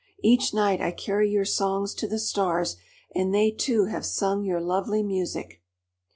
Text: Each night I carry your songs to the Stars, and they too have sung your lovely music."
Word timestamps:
Each 0.23 0.51
night 0.51 0.81
I 0.81 0.89
carry 0.93 1.29
your 1.29 1.45
songs 1.45 1.93
to 1.93 2.07
the 2.07 2.17
Stars, 2.17 2.75
and 3.13 3.31
they 3.35 3.51
too 3.51 3.85
have 3.85 4.03
sung 4.03 4.43
your 4.43 4.59
lovely 4.59 5.03
music." 5.03 5.61